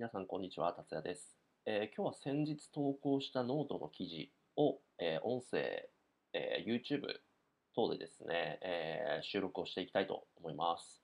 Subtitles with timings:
[0.00, 0.72] 皆さん、こんにちは。
[0.72, 5.90] 達也です、えー今日は先日投稿したノートの記事を、えー音声、
[6.32, 7.02] えー YouTube
[7.76, 11.02] 等でですね、え収録をしていきたいと思います、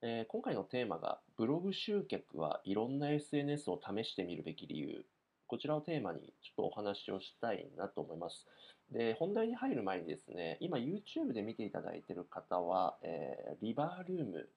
[0.00, 5.04] え今回のテーマが、ブログ集客はいろんな SNS を試してみるべき理由。
[5.46, 8.46] こちらをテーマにちょっとお話をしたいなと思います。
[8.90, 14.48] で、本題に入る前にですね、今 YouTube で見ていただいている方は、えリバールーム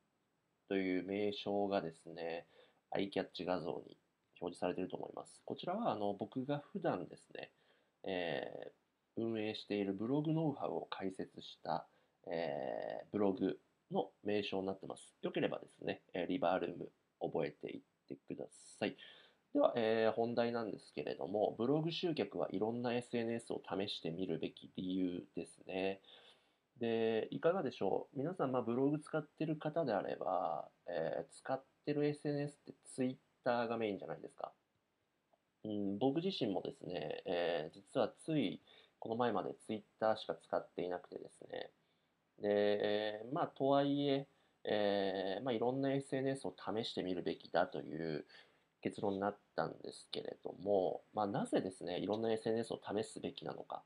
[0.70, 2.46] という名称がですね、
[2.92, 3.98] アイキャッチ画像に
[4.42, 5.42] 表示されていると思います。
[5.46, 7.52] こちらはあの僕が普段ですね、
[8.04, 8.72] えー
[9.18, 11.88] 運営しているブログノウハウを解説した、
[12.28, 13.58] えーブログ
[13.92, 15.16] の名称になってます。
[15.22, 16.90] よければですね、えリバールーム
[17.22, 18.46] 覚えていってくだ
[18.78, 18.98] さい。
[19.54, 26.02] では、えー本題なんですけれども、ブログ集客はいろんな SNS を試してみるべき理由ですね。
[26.82, 28.18] で、いかがでしょう？
[28.18, 34.52] 皆さん、まあ、ブログ使ってる方であれば、えー使ってる SNS って Twitter がメインじゃないですか。
[35.64, 38.62] うん、僕自身もですね、えー実はつい
[39.00, 41.72] この前まで Twitter しか使っていなくてですね。
[42.40, 44.28] で、まあ、とはいえ、
[44.64, 48.26] えーまあ、いろんな SNS を試してみるべきだという
[48.82, 53.84] 結論になったんですけれども、まあ、なぜですね、いろんな SNS を試すべきなのか。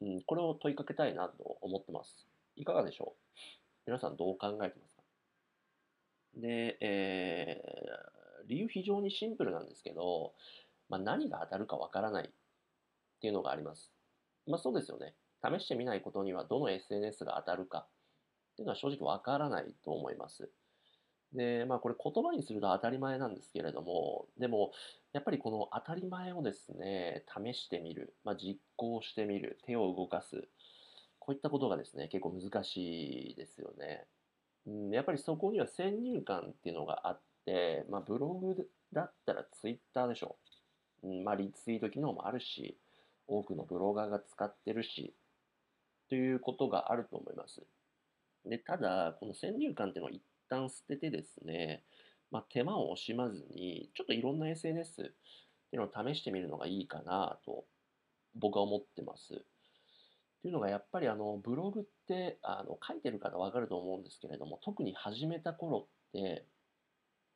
[0.00, 2.26] うん、これを問いかけたいなと思ってます。
[2.56, 3.36] いかがでしょう？
[3.86, 4.89] 皆さんどう考えてます？
[6.36, 8.10] で、えー
[8.50, 10.34] 理由非常にシンプルなんですけど、
[10.88, 12.30] まあ、何が当たるかわからないっ
[13.20, 13.92] ていうのがあります。
[14.46, 15.14] まあそうですよね。
[15.42, 17.86] 試してみないことにはどの SNS が当たるか
[18.52, 20.50] っていうのは正直わからないと思います。
[21.32, 24.72] で、まあこれ言葉にすると当たり前なんですけれども、でも
[25.12, 30.48] やっぱりこの当たり前をですね、試してみる、まあ、実行してみる、手を動かす、
[31.20, 34.08] こういったことがですね、結構難しいですよね。
[34.66, 40.36] うん、やっぱりそこには先入観っていうのがあって、まあ、ブログだったらツイッターでしょ。
[41.06, 42.76] ん、まあ、リツイート機能もあるし、
[43.26, 45.14] 多くのブロガーが使ってるし、
[46.08, 47.62] ということがあると思います。
[48.44, 51.84] で、ただ、この先入観っていうのを一旦捨ててですね、
[52.30, 57.64] まあ、手間を惜しまずに、ちょっといろんな SNS っていうのを試してみるのがいいかなと、
[58.34, 59.44] 僕は思ってます。
[60.40, 66.46] っていうのがやっぱりあのブログってあの書いてる方わかると思うんですけれども特に始めた頃って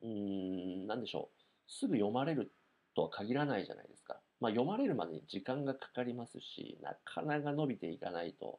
[0.03, 2.51] うーん何でしょうすぐ読まれる
[2.97, 4.21] とは限らないじゃないですか。
[4.41, 8.59] まあ読まれるまでに時間がかかりますしなかなか伸びていかないと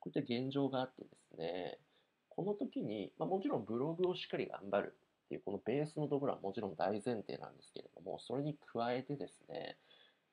[0.00, 1.78] こういった現状があってですね
[2.28, 9.76] この時に、まあ、もちろんブログをしっかり頑張るっていうこのベースのところはもちろん大前提なんですけれどもそれに加えてですね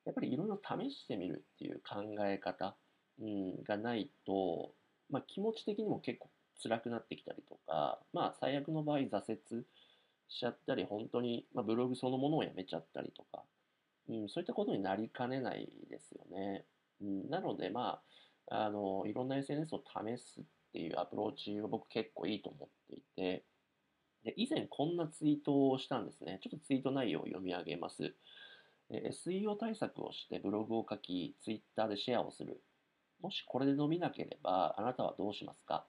[0.06, 2.76] やっぱりいろいろ試してみるっていう考え方
[3.22, 4.72] うん、がないと、
[5.10, 6.30] まあ、気持ち的にも結構
[6.62, 9.66] 辛くなってきたりとか、まあ、最悪の場合挫折
[10.30, 13.44] しちゃったり、本当に、まあ、ブログそのものをやめちゃったりとか、
[14.10, 16.66] うん、そういったことになりかねないですよね。
[17.02, 18.02] うん、なので、ま
[18.50, 23.44] あ、あの、いろんな SNS を試すっていうアプローチを僕結構いいと思っていて、
[24.24, 26.40] で以前こんなツイートをしたんですね。
[26.44, 28.14] ちょっとツイート内容を読み上げます。
[28.90, 32.62] SEO 対策をしてブログを書き、Twitter でシェアをする。
[33.22, 35.86] もしこれで伸びなければ、あなたはどうしますか？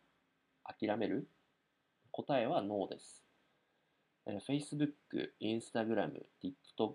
[0.64, 1.28] 諦める？
[2.10, 3.22] 答えはノーです。
[4.26, 4.92] Facebook、
[5.40, 6.94] Instagram、TikTok、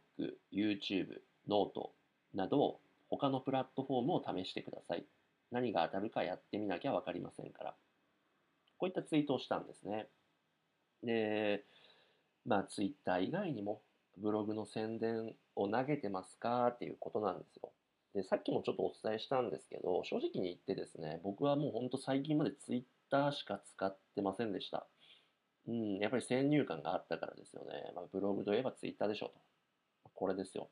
[0.52, 1.94] YouTube、ノート
[2.34, 2.80] など
[3.10, 5.06] 他のプラットフォームを試してください。
[5.52, 7.76] 何が当たるかやってみなきゃわかりませんから。
[8.78, 10.08] こういったツイートをしたんですね。
[11.04, 11.64] で、
[12.46, 13.82] まあ Twitter 以外にも
[14.18, 16.68] ブログの宣伝を投げてますか？
[16.68, 17.72] っていうことなんですよ。
[18.13, 24.88] で、さっきもちょっとお伝えしたんですけど、正直に言ってですね、僕はもうほんと最近まで Twitter しか使ってませんでした。
[25.68, 27.91] うん、やっぱり先入観があったからですよね。
[27.96, 29.34] まあ、ブログといえば Twitter でしょと。
[30.13, 30.69] これですよ。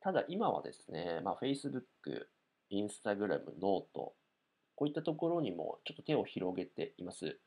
[0.00, 1.82] ただ今はですね、まあ、Facebook、
[2.70, 4.14] Instagram、ノート、
[4.74, 7.38] こういったところにもちょっと手を広げています。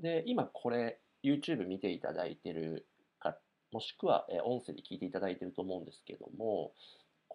[0.00, 2.86] で、今これ YouTube 見ていただいてる
[3.20, 3.38] か、
[3.72, 6.72] もしくは音声で聞いていただいてると思うんですけども、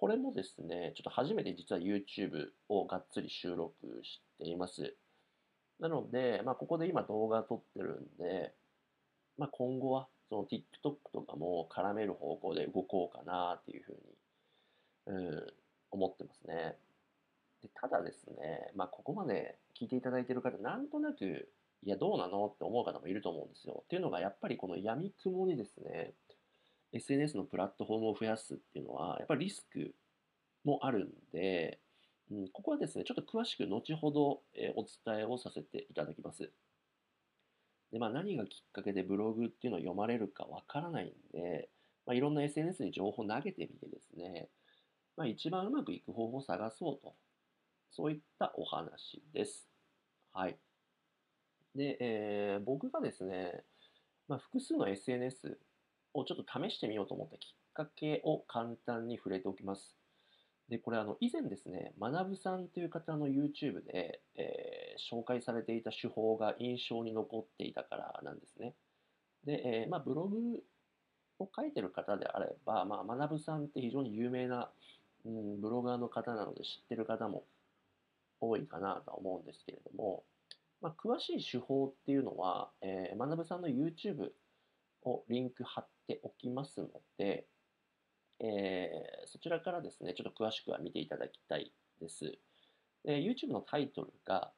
[0.01, 3.71] これもですね、ちょっと初めて実は YouTube をがっつり収録
[4.01, 4.95] しています。
[5.79, 8.51] なので、まあ、ここで今動画撮ってるんで、
[9.37, 15.47] まあ、今後はその TikTok とかも絡める方向で動こうかなっていうふうに、うん、
[15.91, 16.77] 思ってますね。
[17.61, 21.47] でただですね、まあ、ここまで聞いていただいてる方、なんとなく、
[21.83, 23.83] いや、どうなのって思う方もいると思うんですよ。
[23.85, 26.15] っていうのが、やっぱりこの闇雲にですね、
[26.93, 29.93] SNS のプラットフォームを増やすっていうのは、やっぱりリスク
[30.63, 31.79] もあるんで、
[32.31, 36.51] うん、ここはですね、ちょっと詳しく後ほど、えーお伝えをさせていただきます。
[37.91, 41.69] で、まあ、何がきっかけでブログっていうのを読まれるかわからないんで、
[42.05, 44.47] まあ、いろんな SNS に情報を投げてみてですね、
[45.17, 47.13] まあ、一番うまくいく方法を探そうと、
[47.91, 49.67] そういったお話です。
[50.33, 50.57] はい。
[51.75, 53.63] で、えー、僕がですね、
[54.27, 55.57] まあ、複数の SNS
[56.13, 59.95] をちょっと試してみようと思ったきっかけを簡単に触れておきます。
[60.69, 68.73] で、これあの以前ですね、学さんという方の YouTube で、えー、紹介されていた手法が印象に残っていたからなんですね。
[69.45, 70.37] で、えー、まあ、ブログ
[71.39, 74.69] を書いてる方であれば、まあ、学さんって非常に有名な、
[75.25, 77.43] うん、ブロガーの方なので知ってる方も
[78.39, 80.23] 多いかなと思うんですけれども、
[80.81, 84.29] まあ、詳しい手法っていうのは、えー、学さんの YouTube
[85.03, 86.87] をリンク貼っておきますの
[87.17, 87.45] で、
[88.39, 92.37] えー、そちらからですね、ちょっと詳しくは見ていただきたいです。
[93.05, 94.51] えー、YouTube のタイトルが、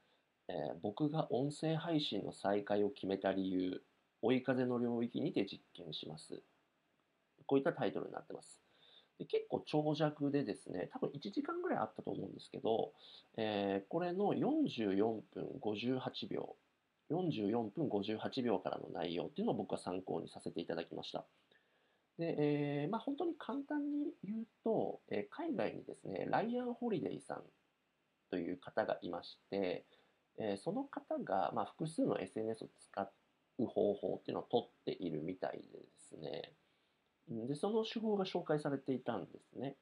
[0.48, 3.82] えー、僕が音声配信の再開を決めた理由、
[4.22, 6.42] 追い風の領域にて実験します。
[7.46, 8.60] こういったタイトルになってます。
[9.20, 12.94] で結構長尺でですね、多分1時間ぐらいあったと思うんですけど、
[13.38, 14.96] えー、これの44
[15.34, 16.56] 分58秒、
[17.12, 21.26] 44分58秒からの内容っていうのを僕は参考にさせていただきました。
[22.18, 27.44] で、えー、まあ、本当に簡単に言うと、えー、海外にですね、ライアン・ホリデイさん
[28.30, 29.86] という方がいまして、
[30.38, 33.02] えー、その方が、まあ、複数の SNS を使
[33.60, 36.54] う方法っていうのを取っているみたいでですね、
[37.48, 39.76] で、その手法が紹介されていたんですね。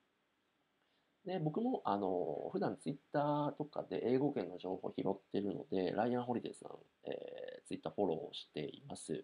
[1.26, 6.72] で、僕も、あの、普段ツイッターとかで英語圏の情報を拾ってるので、ライアン・ホリデイさん、
[7.06, 9.24] えー、ツイッターフォローしています。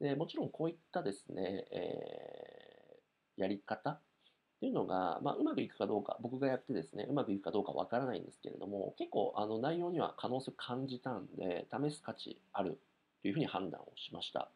[0.00, 4.00] でもちろんこういったですね、えー、やり方っ
[4.60, 12.80] ていうのが、まあ、うまくいくかどうか、僕がやってですね、うまくいくかどうかわからないんですけれども、結構あの内容には可能性を感じたんで、試す価値ある
[13.22, 14.50] というふうに判断をしました。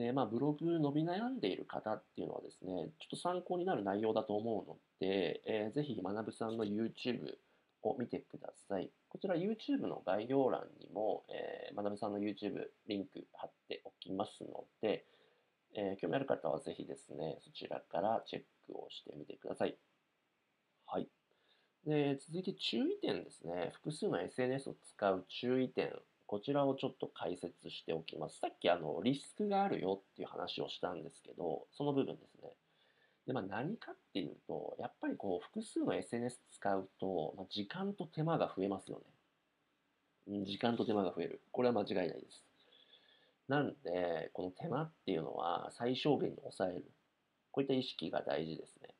[0.00, 7.34] で、まあ、ブログ伸び悩んでいる方っていうのはですね、ちょっと参考になる内容だと思うので、えー、ぜひ、学さんの YouTube
[7.82, 8.90] を見てください。
[9.10, 15.04] こちら YouTube の概要欄にも、えー、学さんの YouTube リンク貼っておきますので、
[15.74, 19.76] えー、興味ある方はぜひですね、そちらからチェックをしてみてください。
[20.86, 21.08] はい。
[21.86, 23.70] で続いて注意点ですね。
[23.74, 25.92] 複数の SNS を使う注意点。
[26.30, 28.38] こちらをちょっと解説しておきます。
[28.38, 32.50] さっきあのリスクがあるよっていう話をしたんですけど、その部分ですね。
[33.26, 39.02] で、まあ、何かっていうと、やっぱりこう、複数の SNS 使うと、まあ、時間と手間が増えますよ
[40.28, 40.44] ね。
[40.44, 41.40] 時間と手間が増える。
[41.50, 42.44] これは間違いないです。
[43.48, 46.84] なんで、この手間っていうのは最小限に抑える。
[47.50, 48.90] こういった意識が大事ですね。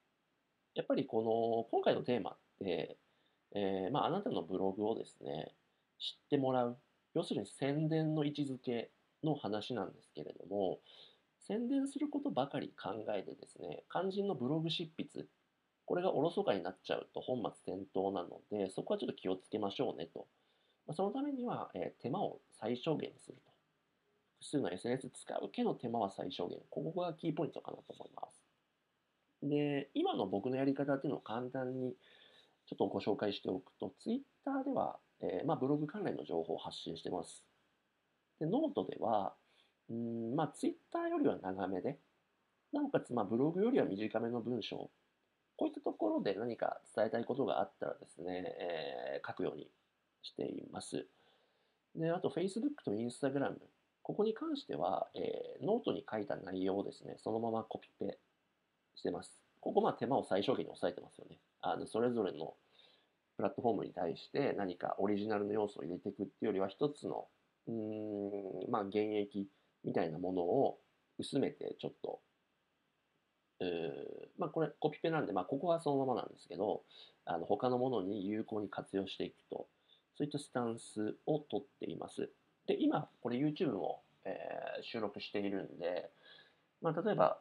[0.75, 2.97] やっぱりこの、今回のテーマって、
[3.55, 5.55] えー、まあ、あなたのブログをですね、
[6.01, 6.77] 知ってもらう。
[7.15, 8.91] 要するに宣伝の位置づけ
[9.25, 10.79] の話なんですけれども、
[11.47, 15.27] 宣伝することばかり考えてですね、肝心のブログ執筆、
[15.87, 20.29] これがおろそかになっちゃうと本末転倒なので、そこはちょっと気をつけましょうねと。
[20.87, 23.51] まあ、そのためには、えー、手間を最小限にすると。
[24.41, 26.59] 複数の SNS 使うけど手間は最小限。
[26.71, 28.41] ここがキーポイントかなと思います。
[29.43, 31.95] で、今の僕のやり方っていうのを簡単に
[32.67, 34.25] ちょっとご紹介しておくと、Twitter
[34.65, 37.45] では、えー、まあ、ブログ関連の情報を発信してます。
[38.39, 39.35] で、ノートでは、
[39.91, 41.99] うん、まあ、ツイッターよりは長めで、
[42.73, 44.91] なおかつ、まあ、ブログよりは短めの文章、
[45.57, 49.69] こういったところで何か伝えたいことがあったらですね、えー、書くように
[50.23, 51.07] しています。
[51.95, 53.57] で、あと、Facebook と Instagram、
[54.03, 58.19] ここに関しては、えー、ノートに書いた内容をですね、そのままコピペ
[58.95, 59.43] してます。
[59.61, 61.39] ここ、まあ、手間を最小限に抑えてますよね。
[61.61, 62.55] あの、それぞれの
[63.41, 67.27] プラットフォームに対して何かオリジナルの要素を入れていくっていうよりは、一つの、
[67.67, 69.49] うん、まあ、現役
[69.83, 70.79] みたいなものを
[71.19, 72.21] 薄めてちょっと、
[73.61, 76.83] えー、まあこれコピペなんで、まあここはそのままなんですけど、
[77.25, 79.67] あの他のものに有効に活用していくと、
[80.17, 82.29] そういったスタンスをとっています。
[82.67, 86.11] で、今これ YouTube も、えー、収録しているんで、
[86.83, 87.39] まあ例えば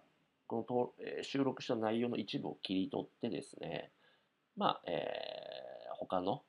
[0.47, 3.91] このと、えー、収録した内容の一部を切り取ってですね、
[4.59, 5.38] まあ、えー、
[5.99, 6.43] 他の、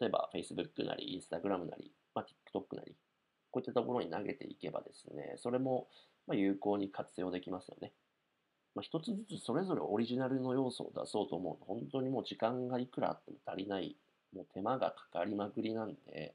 [0.00, 2.96] 例えば Facebook なり Instagram なり、まあ、TikTok なり、
[3.50, 5.88] こういったところに投げていけばですね、それも
[6.32, 7.92] 有効に活用できますよね。
[8.74, 13.96] まあ、一つずつそれぞれオリジナルの要素を出そうと思うと、本当にもう時間がいくらあっても足りない、
[14.34, 16.34] もう手間がかかりまくりなんで、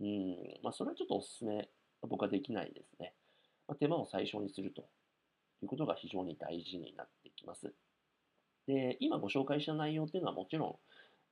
[0.00, 1.68] うん、まあ、それはちょっとお勧め、
[2.02, 3.12] 僕はできないですね。
[3.68, 4.82] まあ、手間を最小にすると
[5.62, 7.74] いうことが非常に大事になってきます。
[8.66, 10.76] で、今ご紹介した内容っていうのはもちろん、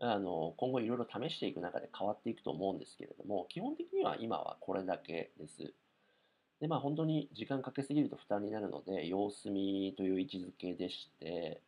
[0.00, 5.72] あの今後いろいろ試していく中で変わっていくと思うんですけれども、基本的には今はこれだけです。
[6.60, 11.60] で、まあ本当に時間かけすぎると負担になるので、様子見という位置づけでして、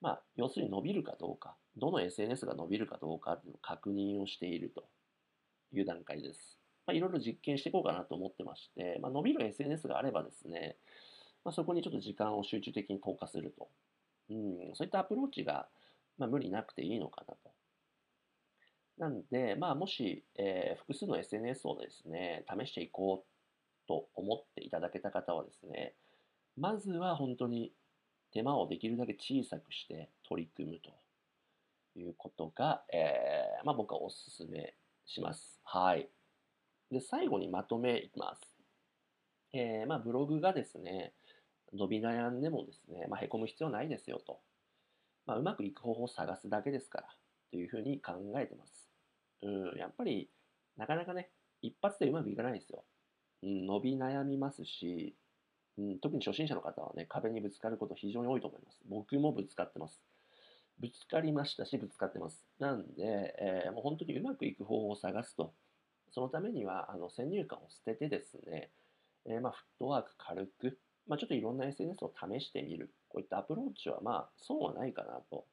[0.00, 4.84] まあ要するに伸びるかどうか、どの SNS が伸びるかどうかっていうのを確認をしていると
[5.72, 6.58] いう段階です。
[6.86, 10.76] まあいろいろ実験していこうかなと思ってまして、まあ伸びる SNS があればですね、
[11.44, 13.68] まあそこにちょっと時間を集中的に投下すると。
[14.30, 15.68] うん、そういったアプローチが、
[16.18, 17.50] まあ、無理なくていいのかなと。
[18.98, 25.94] なんで、まあ、もし、えー、複数の SNS をですね、試していこうと思っていただけた方はですね、
[26.56, 27.72] まずは本当に
[28.32, 30.90] 手間をできるだけ小さくして取り組むと
[31.98, 34.74] いうことが、えー、まあ、僕はお勧め
[35.06, 35.60] します。
[35.64, 36.08] はい。
[36.90, 38.40] で、最後にまとめいきます。
[39.54, 41.12] えー、まあ、ブログがですね、
[41.74, 44.40] 伸び悩んでもですね、まあ、へこむ必要ないですよと。
[45.26, 47.08] まあ、うまくいく方法を探すだけですから
[47.50, 48.81] というふうに考えてます。
[49.42, 50.28] うん、やっぱり
[50.76, 51.30] なかなかね、
[51.60, 52.84] 一発でうまくいかないですよ。
[53.42, 55.14] うん、伸び悩みますし、
[55.78, 58.78] うん、特に初心者の方はね、壁にぶつかること非常に多いと思います。
[58.88, 60.02] 僕もぶつかってます。
[60.78, 62.44] ぶつかりましたし、ぶつかってます。
[62.58, 65.54] なんで、えー、もう本当にうまくいく方法を探すと。
[66.10, 68.70] そのためには、あの先入観を捨ててですね、
[69.26, 72.92] えー、まあ、フットワーク軽く、まあ、ちょっといろんな SNS を試してみる。
[73.08, 75.46] こういったアプローチは、まあ、損はないかなと。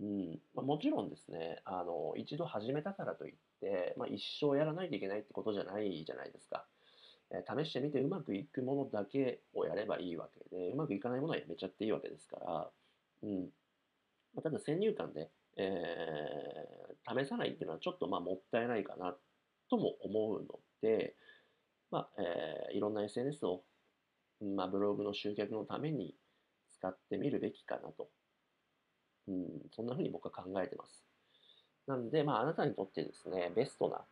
[0.00, 6.66] うんまあ、もちろんですね、あの、一度始めたからといって、まあ、一生やらないといけないってことじゃないじゃないですか。
[7.30, 12.70] えー、試してみてうまくいくものだけをやればいいわけで、うまくいかないものはやめちゃっていいわけですから、
[13.22, 13.40] うん。
[14.34, 19.16] まあ、ただ先入観で、えー、試さないっていうのはちょっとまあもったいないかな
[19.70, 21.14] とも思うので、
[21.90, 23.62] まあ、えー、いろんな SNS を
[24.40, 26.14] まあ、ブログの集客のために
[26.72, 28.08] 使ってみるべきかなと。
[29.28, 31.04] うん、そんなふうに僕は考えてます。
[31.86, 34.04] なんで、まあ、あなたにとってですね、ベストな、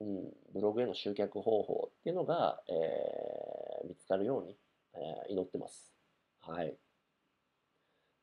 [0.00, 0.24] うん、
[0.54, 4.56] ブログへの集客方法っていうのが、えー、見つかるように、
[4.94, 5.92] えー、祈ってます。
[6.40, 6.74] はい。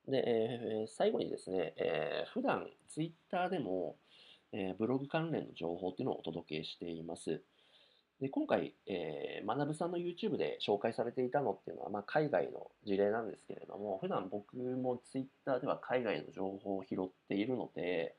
[0.07, 3.95] で、えー、最後にですね、えー、普段ツイッターでも、
[4.51, 7.41] えー、ブログ関連の情報っていうのをお届けしています。
[8.21, 18.15] で今回、えー、学さんの YouTube で紹介されていたのっていうのは、まあ、海外の事例なんですけれども、普段僕も Twitter では海外の情報を拾っているので、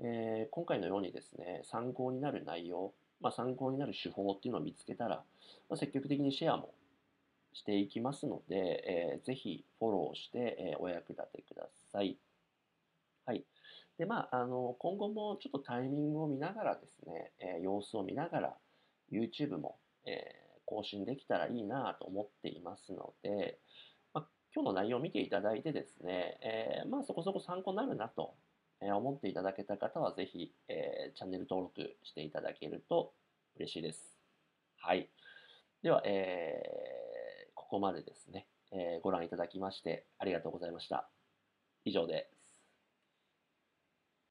[0.00, 5.22] えー、今回のようにですね、参考になる内容、まあ、参考になる手法っていうのを見つけたら、
[5.68, 6.74] まあ、積極的にシェアも
[7.52, 12.16] していきますので、えー、ぜひフォローして、えー、お役立てください。
[13.26, 13.44] はい。
[13.98, 18.56] で、まあ、あの、今後もちょっとタイミングを見ながらですね、えー、様子を見ながら、
[19.12, 23.58] YouTube も、えー、更新できたらいいなと思っていますので、
[24.14, 28.34] まあ、今日の内容を見ていただいてですね、えー、まあ、そこそこ参考になるなと
[28.80, 33.12] 思っていただけた方は、ぜひ、えー、チャンネル登録していただけると
[33.56, 34.18] 嬉しいです。
[34.78, 35.10] はい。
[35.82, 41.08] では、えー、ここまでですね、え、ご覧いただきましてありがとうございました。
[41.84, 42.30] 以上で